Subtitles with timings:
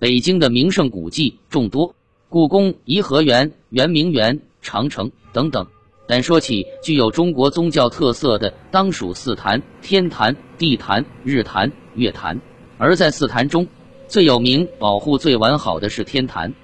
[0.00, 1.92] 北京的名胜古迹众多，
[2.28, 5.66] 故宫、颐和园、圆明园、长城等等。
[6.06, 12.40] 但说起具有中国宗教特色的，当属四坛：天坛、地坛、日坛、月坛。
[12.76, 13.66] 而在四坛中，
[14.06, 16.54] 最有名、保护最完好的是天坛。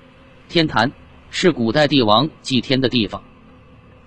[0.49, 0.93] 天坛
[1.29, 3.21] 是古代帝王祭天的地方，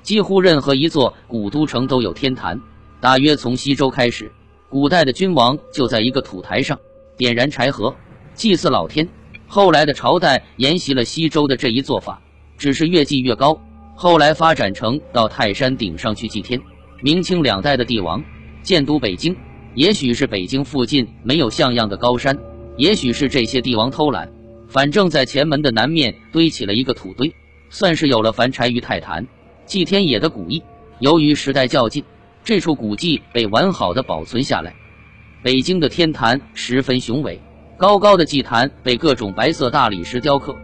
[0.04, 2.62] 几乎任何一座古都城都有天坛。
[3.02, 4.32] 大约从西周开始，
[4.70, 6.80] 古代的君王就在一个土台上
[7.18, 7.94] 点燃柴禾，
[8.34, 9.05] 祭祀老天。
[9.47, 12.21] 后来的朝代沿袭了西周的这一做法，
[12.57, 13.60] 只是越祭越高。
[13.96, 16.61] 后来发展成到泰山顶上去祭天。
[17.01, 18.23] 明清两代的帝王
[18.61, 19.36] 建都北京，
[19.73, 22.37] 也许是北京附近没有像样的高山，
[22.75, 24.29] 也许是这些帝王偷懒，
[24.68, 27.34] 反正在前门的南面堆起了一个土堆，
[27.70, 29.25] 算是有了凡柴于泰坛
[29.65, 30.61] 祭天也的古意。
[31.00, 32.03] 由于时代较近，
[32.44, 34.75] 这处古迹被完好的保存下来。
[35.44, 37.39] 北京的天坛十分雄伟，
[37.77, 40.58] 高高的祭坛被各种白色大理石雕刻，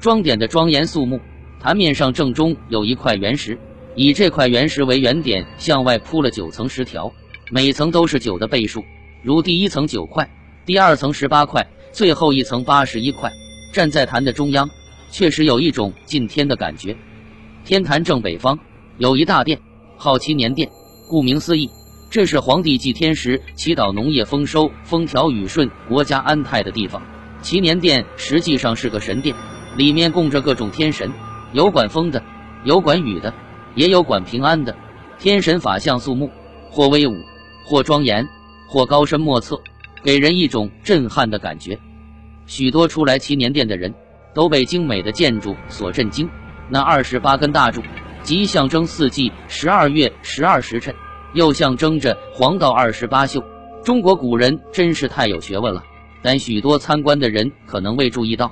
[0.00, 1.20] 装点的庄严肃穆。
[1.60, 3.56] 坛面上正中有一块原石，
[3.94, 7.12] 以这块原石为原点，向外铺了九层石条，
[7.52, 8.84] 每层都是九的倍数，
[9.22, 10.28] 如第一层九块，
[10.64, 13.32] 第二层十八块，最后一层八十一块。
[13.72, 14.68] 站在坛的中央，
[15.10, 16.96] 确实有一种进天的感觉。
[17.64, 18.58] 天坛正北方
[18.98, 19.60] 有一大殿，
[19.96, 20.68] 号祈年殿，
[21.08, 21.70] 顾名思义，
[22.16, 27.02] 这是皇帝祭天时祈祷农业丰收、风调雨顺、国家安泰的地方。
[27.42, 29.36] 祈年殿实际上是个神殿，
[29.76, 31.12] 里面供着各种天神。
[31.52, 32.22] 有管风的，
[32.64, 33.34] 有管雨的，
[33.74, 34.74] 也有管平安的。
[35.18, 36.30] 天神法相肃穆，
[36.70, 37.12] 或威武，
[37.66, 38.26] 或庄严，
[38.66, 39.60] 或高深莫测，
[40.02, 41.78] 给人一种震撼的感觉。
[42.46, 43.92] 许多出来祈年殿的人
[44.32, 46.26] 都被精美的建筑所震惊。
[46.70, 47.82] 那二十八根大柱，
[48.22, 50.94] 即象征四季、十二月、十二时辰，
[51.36, 53.44] 又象征着黄道二十八宿。
[53.84, 55.84] 中国古人真是太有学问了，
[56.22, 58.50] 但许多参观的人可能未注意到。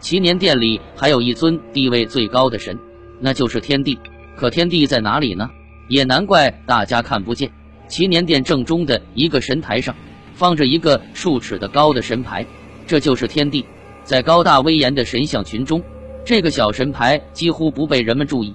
[0.00, 2.76] 祈年殿里还有一尊地位最高的神，
[3.20, 3.96] 那就是天帝。
[4.36, 5.48] 可天帝在哪里呢？
[5.88, 7.48] 也难怪大家看不见。
[7.86, 9.94] 祈年殿正中的一个神台上，
[10.34, 12.44] 放着一个数尺的高的神牌，
[12.88, 13.64] 这就是天帝。
[14.02, 15.80] 在高大威严的神像群中，
[16.24, 18.52] 这个小神牌几乎不被人们注意。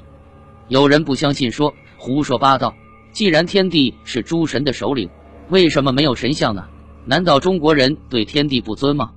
[0.68, 2.76] 有人不相信，说胡说八道。
[3.12, 5.10] 既然天帝是诸神的首领，
[5.50, 6.66] 为什么没有神像呢？
[7.06, 9.12] 难道中国人对天帝不尊吗？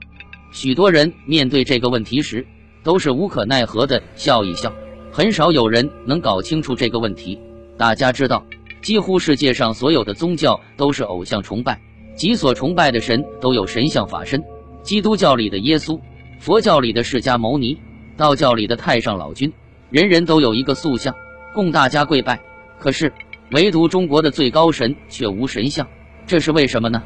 [0.51, 2.47] 许多人面对这个问题时，
[2.83, 4.73] 都是无可奈何的笑一笑，
[5.11, 7.39] 很少有人能搞清楚这个问题。
[7.77, 8.45] 大家知道，
[8.81, 11.81] 几乎世界上所有的宗教都是偶像崇拜，
[12.17, 14.43] 即所崇拜的神都有神像法身。
[14.83, 16.01] 基督教里的耶稣，
[16.41, 17.79] 佛教里的释迦牟尼，
[18.17, 19.53] 道教里的太上老君，
[19.91, 21.15] 人人都有一个塑像
[21.55, 22.41] 供大家跪拜。
[22.79, 23.13] 可是，
[23.53, 25.87] 唯独中国的最高神却无神像，
[26.27, 27.03] 这是为什么呢？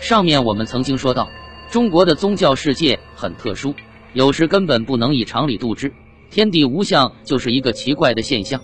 [0.00, 1.28] 上面我们曾经说到。
[1.70, 3.74] 中国的宗教世界很特殊，
[4.14, 5.92] 有时根本不能以常理度之。
[6.30, 8.60] 天地无相就是一个奇怪的现象。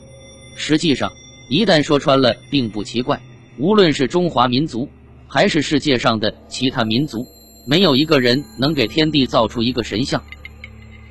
[0.57, 1.13] 实际上，
[1.51, 3.21] 一旦说穿了，并不奇怪。
[3.59, 4.89] 无论是中华民族，
[5.29, 7.27] 还是世界上的其他民族，
[7.67, 10.23] 没有一个人能给天地造出一个神像。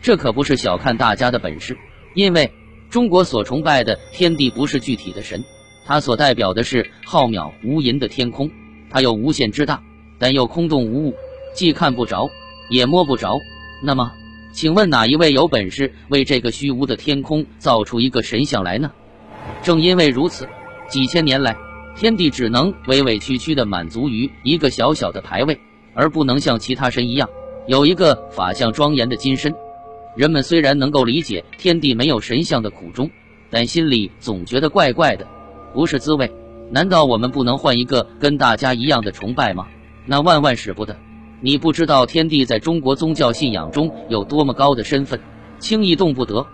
[0.01, 1.77] 这可不是小看大家的本事，
[2.15, 2.51] 因为
[2.89, 5.43] 中国所崇拜的天地不是具体的神，
[5.85, 8.49] 它所代表的是浩渺无垠的天空。
[8.89, 9.81] 它有无限之大，
[10.19, 11.15] 但又空洞无物。
[11.53, 12.29] 既看不着，
[12.69, 13.37] 也摸不着。
[13.83, 14.11] 那么，
[14.53, 18.91] 请问哪一位有本事为这个虚无的天空造出一个神像来呢？
[19.61, 20.47] 正因为如此，
[20.87, 21.55] 几千年来，
[21.95, 25.59] 天地只能委委屈屈地满足于一个小小的牌位，
[25.93, 27.29] 而不能像其他神一样
[27.67, 29.53] 有一个法相庄严的金身。
[30.15, 33.09] 人们虽然能够理解天地没有神像的苦衷，
[33.49, 35.27] 但心里总觉得怪怪的，
[35.73, 36.31] 不是滋味。
[36.69, 39.67] 难道我们不能换一个跟大家一样的崇拜吗？
[40.05, 40.95] 那万万使不得。
[41.41, 45.19] 你不知道天地在中国宗教信仰中有多么高的身份，
[45.59, 46.47] 轻易动不得。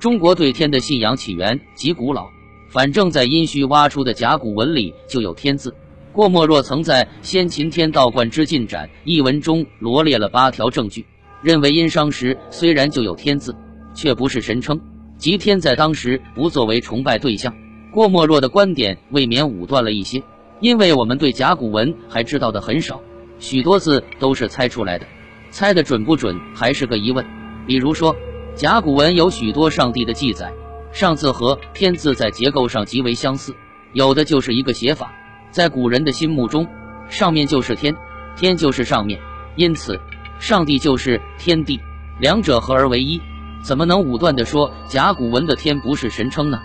[0.00, 2.26] 中国对天的信仰起源极古老，
[2.68, 5.74] 反正在殷墟挖出的甲骨文里就有“天”字。
[6.12, 11.06] 郭沫若曾在《先秦天道观之进展》一文中罗列了八条证据，
[11.42, 13.54] 认为殷商时虽然就有“天”字，
[13.94, 14.80] 却不是神称，
[15.16, 17.54] 即天在当时不作为崇拜对象。
[17.94, 20.20] 郭沫若的观点未免武断了一些，
[20.58, 23.00] 因为我们对甲骨文还知道的很少。
[23.38, 25.06] 许多字都是猜出来的，
[25.52, 27.24] 猜的准不准还是个疑问。
[27.68, 28.16] 比如说，
[28.56, 30.52] 甲骨文有许多上帝的记载，
[30.90, 33.54] 上字和天字在结构上极为相似，
[33.92, 35.12] 有的就是一个写法。
[35.52, 36.66] 在古人的心目中，
[37.08, 37.94] 上面就是天，
[38.34, 39.20] 天就是上面，
[39.54, 40.00] 因此
[40.40, 41.78] 上帝就是天地，
[42.18, 43.20] 两者合而为一，
[43.62, 46.60] 怎么能武断的说甲骨文的天不是神称呢？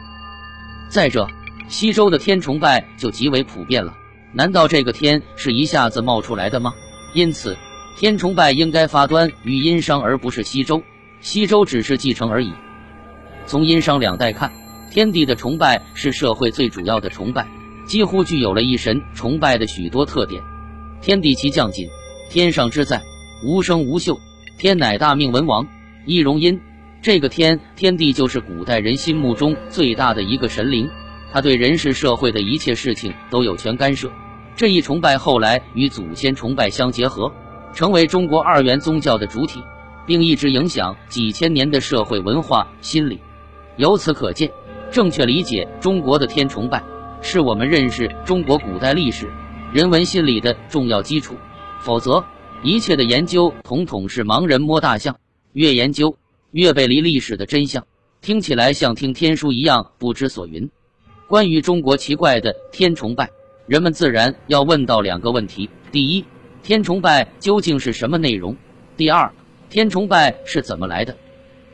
[0.89, 1.27] 再者，
[1.67, 3.95] 西周的天崇拜就极为普遍了。
[4.33, 6.73] 难道这个天是一下子冒出来的吗？
[7.13, 7.55] 因此，
[7.95, 10.81] 天崇拜应该发端于殷商，而不是西周，
[11.21, 12.51] 西周只是继承而已。
[13.45, 14.51] 从殷商两代看，
[14.91, 17.47] 天地的崇拜是社会最主要的崇拜，
[17.85, 20.41] 几乎具有了一神崇拜的许多特点。
[21.01, 21.87] 天地其降谨，
[22.31, 23.01] 天上之在，
[23.43, 24.19] 无声无秀。
[24.57, 25.67] 天乃大命文王，
[26.05, 26.59] 易容殷。
[27.01, 30.89] 这个天，天地就是古代人心目中最大的一个神灵，
[31.31, 34.11] 他对人世社会的一切事情都有权干涉。
[34.57, 37.31] 这一崇拜后来与祖先崇拜相结合，
[37.73, 39.63] 成为中国二元宗教的主体，
[40.05, 43.21] 并一直影响几千年的社会文化心理。
[43.77, 44.51] 由此可见，
[44.91, 46.83] 正确理解中国的天崇拜，
[47.21, 49.31] 是我们认识中国古代历史、
[49.71, 51.37] 人文心理的重要基础。
[51.79, 52.25] 否则，
[52.61, 55.15] 一切的研究统统是盲人摸大象，
[55.53, 56.17] 越研究
[56.51, 57.85] 越背离历史的真相，
[58.21, 60.69] 听起来像听天书一样不知所云。
[61.27, 63.29] 关于中国奇怪的天崇拜，
[63.67, 66.25] 人们自然要问到两个问题：第一，
[66.63, 68.55] 天崇拜究竟是什么内容？
[68.97, 69.31] 第二，
[69.69, 71.15] 天崇拜是怎么来的？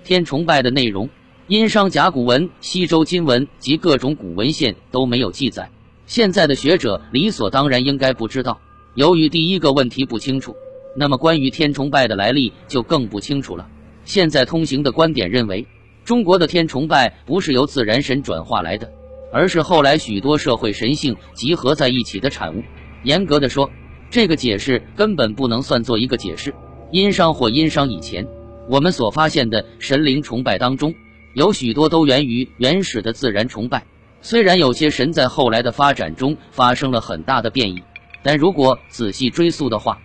[0.03, 1.09] 天崇拜的内容。
[1.47, 5.69] 殷商甲骨文、西周金文及各种古文献都没有记载，
[6.07, 8.59] 现在的学者理所当然应该不知道。
[8.95, 10.55] 由于第一个问题不清楚，
[10.97, 13.69] 那么关于天崇拜的来历就更不清楚了。
[14.05, 15.67] 现在通行的观点认为，
[16.05, 18.89] 中国的天崇拜不是由自然神转化来的，
[19.33, 22.63] 而是后来许多社会神性集合在一起的产物。
[23.03, 23.69] 严格的说，
[24.09, 26.53] 这个解释根本不能算作一个解释。
[26.91, 28.25] 殷商或殷商以前，
[28.69, 30.93] 我们所发现的神灵崇拜当中。
[31.33, 33.83] 有许多都源于原始的自然崇拜，
[34.21, 37.83] 虽然有些神在后来的发展中发生了很大的变异，
[38.23, 39.99] 但如果仔细追溯的话，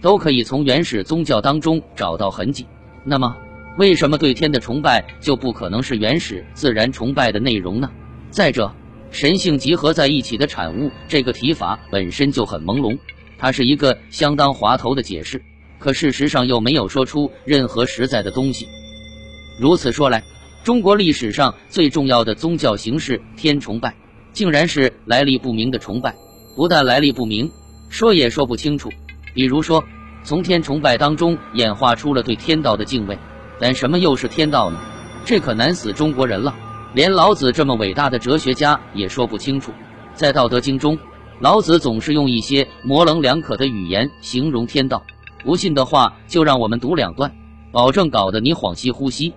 [0.00, 2.64] 都可以从原始宗教当中找到痕迹。
[3.04, 3.36] 那么，
[3.78, 7.90] 为什么对天的崇拜就不可能是原始自然崇拜的内容呢？
[8.30, 8.72] 再者，
[9.10, 12.98] 神性集合在一起的产物这个提法本身就很朦胧，
[13.38, 15.42] 它是一个相当滑头的解释，
[15.78, 18.66] 可事实上又没有说出任何实在的东西。
[19.60, 20.22] 如此说来，
[20.64, 23.94] 中国历史上最重要的宗教形式天崇拜，
[24.32, 26.14] 竟然是来历不明的崇拜。
[26.54, 27.50] 不但来历不明，
[27.88, 28.90] 说也说不清楚。
[29.32, 29.84] 比如说，
[30.22, 33.18] 从天崇拜当中演化出了对天道的敬畏，
[33.58, 34.78] 但什么又是天道呢？
[35.24, 36.54] 这可难死中国人了。
[36.94, 39.72] 连老子这么伟大的哲学家也说不清楚。
[40.14, 40.98] 在《道德经》中，
[41.38, 45.02] 老子总是用一些模棱两可的语言形容天道。
[45.44, 47.32] 不信的话，就让我们读两段，
[47.70, 49.32] 保证搞得你恍兮惚兮。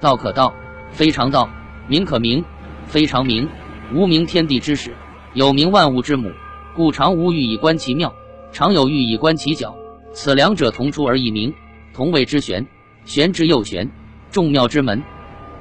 [0.00, 0.52] 道可道，
[0.90, 1.48] 非常道；
[1.88, 2.44] 名可名，
[2.86, 3.48] 非常名。
[3.92, 4.90] 无名，天地之始；
[5.34, 6.30] 有名，万物之母。
[6.74, 8.12] 故常无欲以观其妙，
[8.52, 9.74] 常有欲以观其徼。
[10.18, 11.52] 此两者同出而异名，
[11.92, 12.66] 同谓之玄。
[13.04, 13.86] 玄之又玄，
[14.30, 15.02] 众妙之门。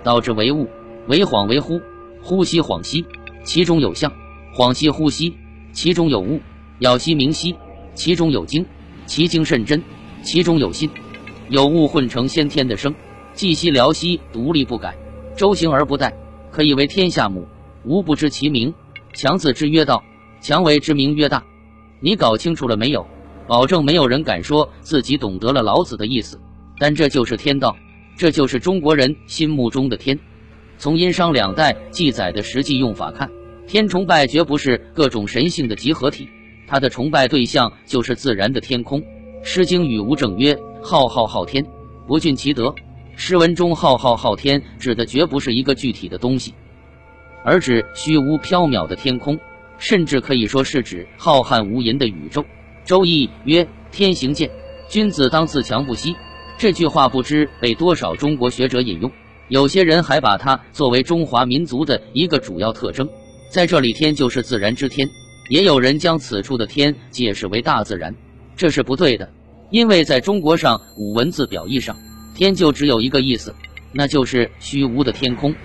[0.02, 0.66] 道之为物，
[1.08, 1.82] 为恍为惚，
[2.24, 3.06] 惚兮恍兮，
[3.44, 4.10] 其中有象；
[4.56, 5.36] 恍兮惚兮，
[5.74, 6.40] 其中有物；
[6.80, 7.54] 杳兮明兮，
[7.96, 8.66] 其中有精。
[9.06, 9.84] 其精甚真，
[10.24, 10.90] 其中有心。
[11.50, 12.96] 有物混成先天的生。
[13.36, 14.96] 寂兮寥兮，独立不改，
[15.36, 16.14] 周行而不殆，
[16.50, 17.46] 可以为天下母。
[17.84, 18.74] 吾不知其名，
[19.12, 20.02] 强字之曰道。
[20.40, 21.44] 强为之名曰大。
[22.00, 23.06] 你搞清楚了没有？
[23.48, 26.40] 保证没有人敢说自己懂得了老子的意思。
[26.78, 27.76] 但这就是天道，
[28.18, 30.20] 这就是中国人心目中的天。
[30.78, 33.30] 从殷商两代记载的实际用法看，
[33.66, 36.28] 天崇拜绝不是各种神性的集合体，
[36.68, 39.02] 它的崇拜对象就是自然的天空。
[39.42, 41.66] 《诗经·与吴正曰：“浩浩浩天，
[42.08, 42.74] 不峻其德。”
[43.16, 46.54] 诗文中“浩浩浩天”指的绝不是一个具体的东西，
[47.46, 49.40] 而指虚无缥缈的天空，
[49.78, 52.42] 甚至可以说是指浩瀚无垠的宇宙。
[52.86, 54.50] 《周易》曰：“天行健，
[54.88, 56.16] 君子当自强不息。”
[56.58, 59.12] 这句话不知被多少中国学者引用，
[59.50, 63.10] 有些人还把它作为中华民族的一个主要特征。
[63.50, 65.10] 在这里，天就是自然之天，
[65.50, 68.16] 也有人将此处的天解释为大自然，
[68.56, 69.30] 这是不对的，
[69.72, 71.98] 因为在中国上古文字表意上。
[72.36, 73.56] 天就只有一个意思，
[73.92, 75.56] 那就是虚无的天空。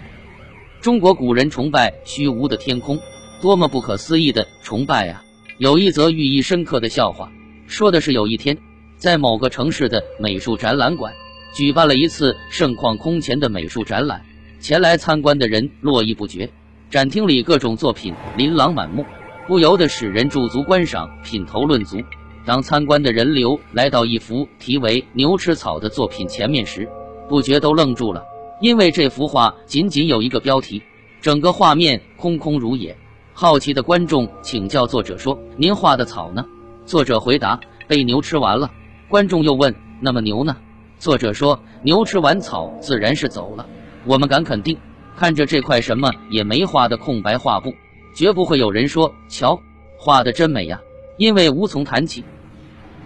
[0.80, 2.98] 中国古人崇拜虚无的天空，
[3.42, 5.22] 多么不可思议的崇拜啊！
[5.60, 7.30] 有一则寓意深刻的笑话，
[7.66, 8.56] 说的是有一天，
[8.96, 11.12] 在某个城市的美术展览馆
[11.52, 14.22] 举办了一次盛况空前的美术展览，
[14.58, 16.50] 前来参观的人络绎不绝，
[16.88, 19.04] 展厅里各种作品琳琅满目，
[19.46, 21.98] 不由得使人驻足观赏，品头论足。
[22.46, 26.88] 当参观的人流来到一幅题为《牛吃草》的作品前面时，
[27.28, 28.24] 不觉都愣住了，
[28.62, 30.82] 因为这幅画仅仅有一个标题，
[31.20, 32.96] 整个画面空空如也。
[33.40, 36.44] 好奇的观众请教作者说：“您画的草呢？”
[36.84, 38.70] 作者回答：“被牛吃完了。”
[39.08, 40.58] 观众又问：“那么牛呢？”
[41.00, 43.66] 作者说：“牛吃完草，自然是走了。”
[44.04, 44.76] 我们敢肯定，
[45.16, 47.72] 看着这块什么也没画的空白画布，
[48.14, 49.58] 绝不会有人说：“瞧，
[49.96, 50.78] 画的真美呀。”
[51.16, 52.22] 因为无从谈起。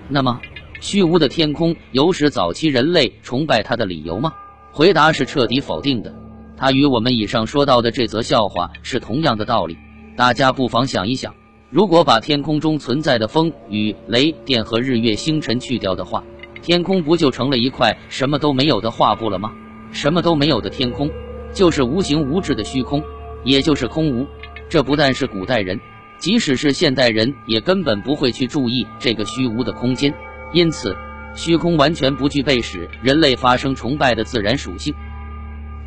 [0.09, 0.41] 那么，
[0.81, 4.35] 虚无的天空有使早期人类崇拜它的理由吗？
[4.73, 6.13] 回答是彻底否定的。
[6.57, 9.79] 它与我们以上说到的这则笑话是同样的道理。
[10.17, 11.35] 大家不妨想一想，
[11.71, 16.23] 如果把天空中存在的风、雨、雷电和日月星辰去掉的话，
[16.63, 19.53] 天空不就成了一块什么都没有的画布了吗？
[19.91, 21.11] 什么都没有的天空，
[21.53, 23.03] 就是无形无质的虚空，
[23.43, 24.25] 也就是空无。
[24.69, 25.81] 这不但是古代人，
[26.19, 30.15] 即使是现代人，也根本不会去注意这个虚无的空间。
[30.53, 30.97] 因此，
[31.35, 34.95] 虚空完全不具备使人类发生崇拜的自然属性。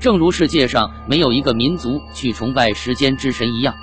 [0.01, 3.73] 正如世界上没有一个民族去崇拜时间之神一样。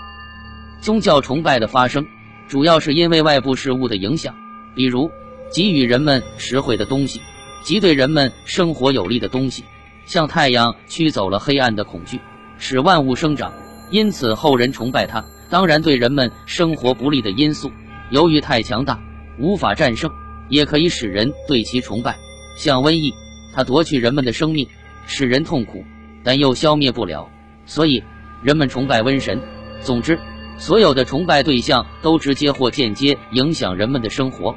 [0.84, 2.06] 宗教崇拜的发生，
[2.46, 4.34] 主要是因为外部事物的影响，
[4.74, 5.10] 比如
[5.50, 7.22] 给予人们实惠的东西，
[7.62, 9.64] 及对人们生活有利的东西，
[10.04, 12.20] 像太阳驱走了黑暗的恐惧，
[12.58, 13.50] 使万物生长，
[13.90, 15.24] 因此后人崇拜它。
[15.48, 17.72] 当然，对人们生活不利的因素，
[18.10, 19.00] 由于太强大，
[19.38, 20.10] 无法战胜，
[20.50, 22.14] 也可以使人对其崇拜，
[22.58, 23.14] 像瘟疫，
[23.54, 24.68] 它夺去人们的生命，
[25.06, 25.82] 使人痛苦，
[26.22, 27.30] 但又消灭不了，
[27.64, 28.04] 所以
[28.42, 29.40] 人们崇拜瘟神。
[29.80, 30.18] 总之。
[30.56, 34.54] 所有的崇拜对象都直接或间接影响人们的生活。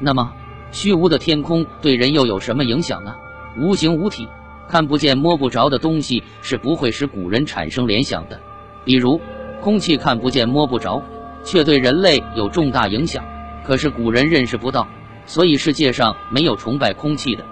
[0.00, 0.32] 那么，
[0.72, 3.14] 虚无的天空对人又有什么影响呢？
[3.58, 4.28] 无形无体、
[4.68, 8.40] 看不见摸不着的东西是不会使古人产生联想的。
[8.84, 9.20] 比如，
[9.60, 11.02] 空气看不见摸不着，
[11.44, 13.24] 却对人类有重大影响。
[13.64, 14.88] 可是古人认识不到，
[15.26, 17.44] 所以世界上没有崇拜空气的。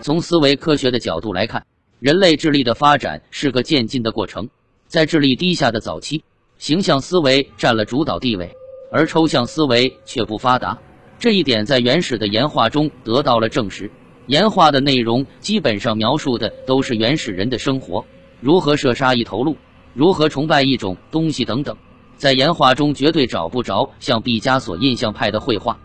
[0.00, 1.66] 从思维科学的角度来看，
[1.98, 4.48] 人类智力的发展是个渐进的过程，
[4.86, 6.22] 在智力低下的早期。
[6.60, 8.54] 形象思维占了主导地位，
[8.92, 10.78] 而抽象思维却不发达。
[11.18, 13.90] 这一点在原始的岩画中得到了证实。
[14.26, 18.04] 岩画的内容基本上描述的都是原始人的生活，
[18.42, 19.56] 如何射杀一头鹿，
[19.94, 21.74] 如何崇拜一种东西等等。
[22.18, 25.78] 在岩画中绝对找不着像毕加索印象派的绘画。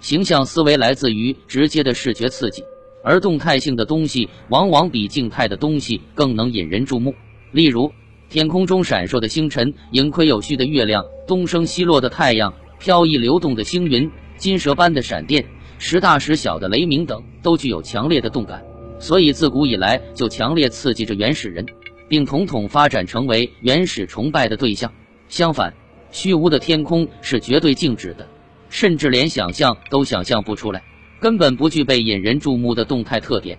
[0.00, 2.64] 形象思维来自于直接的视觉刺激，
[3.04, 7.14] 而动态性的东西往往比静态的东西更能引人注目。
[7.52, 7.92] 例如。
[8.28, 15.44] 天空中闪烁的星辰，盈亏有序的月亮，东升西落的太阳，飘逸流动的星云，金蛇般的闪电，
[15.78, 18.64] 时大时小的雷鸣等，都具有强烈的动感，
[18.98, 21.64] 所以自古以来就强烈刺激着原始人，
[22.08, 24.92] 并统统发展成为原始崇拜的对象。
[25.28, 25.72] 相反，
[26.10, 28.26] 虚无的天空是绝对静止的，
[28.68, 30.82] 甚至连想象都想象不出来，
[31.20, 33.56] 根本不具备引人注目的动态特点。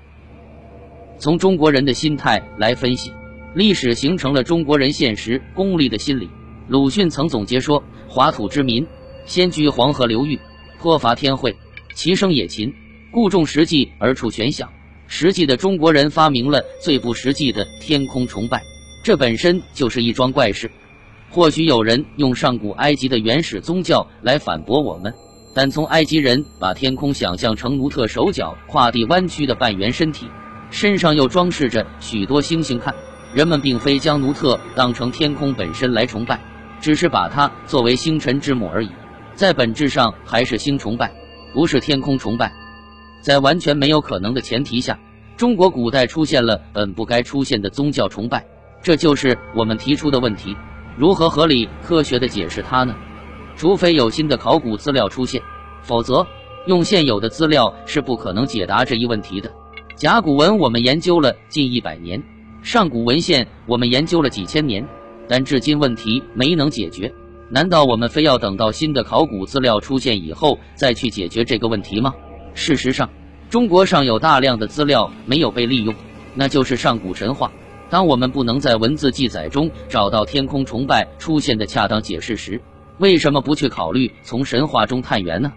[1.18, 3.14] 从中国人的心态来分析。
[3.58, 6.30] 历史形成了中国人现实功利的心理。
[6.68, 8.86] 鲁迅曾总结说：“华土之民，
[9.26, 10.40] 先居黄河流域，
[10.80, 11.58] 颇乏天惠，
[11.96, 12.72] 其声也勤，
[13.12, 14.70] 故重实际而处玄想。”
[15.10, 18.62] 实际的中国人发明了最不实际的天空崇拜，
[19.02, 20.70] 这本身就是一桩怪事。
[21.32, 25.12] 或许有人用上古埃及的原始宗教来反驳我们，
[25.56, 30.28] 但从埃及人把天空想象成努特手脚跨地弯曲的半圆身体，
[30.70, 32.94] 身上又装饰着许多星星看。
[33.34, 36.40] 人们并非将努特当成天空本身来崇拜，
[36.80, 38.90] 只是把它作为星辰之母而已。
[39.34, 41.12] 在本质上还是星崇拜，
[41.54, 42.52] 不是天空崇拜。
[43.22, 44.98] 在完全没有可能的前提下，
[45.36, 48.44] 中国古代出现了本不该出现的宗教崇拜，
[48.82, 50.56] 这就是我们提出的问题：
[50.98, 52.96] 如何合理科学的解释它呢？
[53.56, 55.42] 除非有新的考古资料出现，
[55.82, 56.26] 否则
[56.68, 59.52] 用现有的资料是不可能解答这一问题的。
[59.96, 62.24] 甲骨文我们研究了近一百年。
[62.68, 64.86] 上古文献我们研究了几千年，
[65.26, 67.10] 但至今问题没能解决。
[67.50, 72.14] 难道我们非要等到新的考古资料出现以后再去解决这个问题吗？
[72.54, 73.10] 事实上，
[73.50, 75.96] 中国尚有大量的资料没有被利用，
[76.36, 77.50] 那就是上古神话。
[77.90, 82.62] 当我们不能在文字记载中找到天空崇拜出现的恰当解释时，
[82.98, 85.54] 为什么不去考虑从神话中探源呢？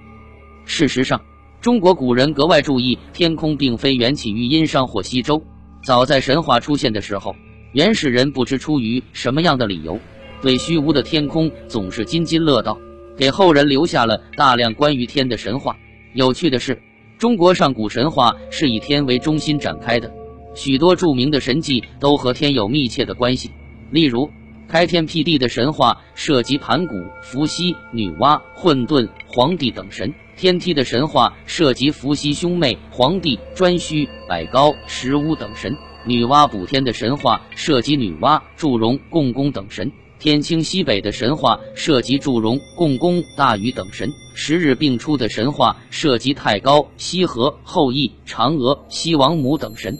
[0.64, 1.20] 事实上，
[1.60, 5.42] 中国古人格外注意天空并非缘起于殷商或西周。
[5.82, 7.34] 早在神话出现的时候，
[7.72, 9.98] 原始人不知出于什么样的理由，
[10.42, 12.78] 对虚无的天空总是津津乐道，
[13.16, 15.76] 给后人留下了大量关于天的神话。
[16.12, 16.80] 有趣的是，
[17.16, 20.12] 中国上古神话是以天为中心展开的，
[20.54, 23.50] 许多著名的神迹都和天有密切的关系。
[23.90, 24.30] 例如，
[24.70, 30.14] 开天辟地的神话涉及盘古、伏羲、女娲、混沌、黄帝等神。
[30.36, 35.72] 天梯的神话涉及伏羲兄妹、黄帝、颛顼、百高、石巫等神；
[36.06, 49.98] 女娲补天的神话涉及女娲、祝融、共工等神；天清西北的神话涉及祝融、共工、大禹等神；十日并出的神话涉及太高、西河、后羿、嫦娥、西王母等神。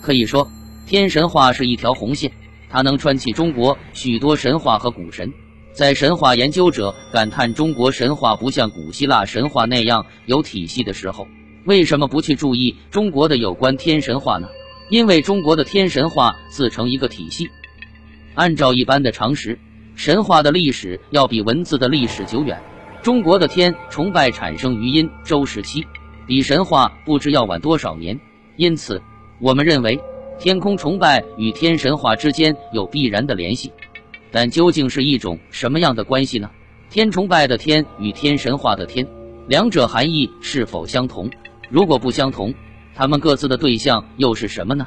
[0.00, 0.48] 可以说，
[0.86, 2.30] 天神话是一条红线，
[2.72, 5.30] 它能穿起中国许多神话和古神。
[5.72, 11.28] 在神话研究者感叹中国神话不像古希腊神话那样有体系的时候，
[11.66, 14.48] 为什么不去注意中国的有关天神话呢？
[14.88, 17.48] 因为中国的天神话自成一个体系。
[18.34, 19.58] 按照一般的常识，
[19.94, 22.58] 神话的历史要比文字的历史久远。
[23.02, 25.86] 中国的天崇拜产生于殷周时期，
[26.26, 28.18] 比神话不知要晚多少年。
[28.56, 29.02] 因此，
[29.40, 29.98] 我们认为
[30.38, 33.72] 天空崇拜与天神话之间有必然的联系。
[34.30, 36.50] 但究竟是一种什么样的关系呢？
[36.88, 39.06] 天崇拜的天与天神话的天，
[39.46, 41.30] 两者含义是否相同？
[41.68, 42.52] 如果不相同，
[42.94, 44.86] 他们各自的对象又是什么呢？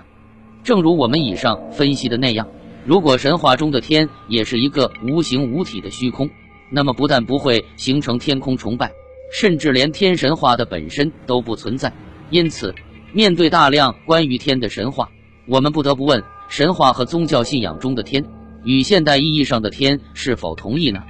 [0.63, 2.47] 正如我们以上分析的那样，
[2.85, 6.29] 如果神话中的天也是一个无形无体的虚空，
[6.71, 8.91] 那么不但不会形成天空崇拜，
[9.31, 11.91] 甚至连天神话的本身都不存在。
[12.31, 12.73] 因此，
[13.13, 15.09] 面对大量关于天的神话，
[15.47, 18.23] 我们不得不问：神话和宗教信仰中的天。
[18.63, 21.03] 与现代意义上的天是否同意呢？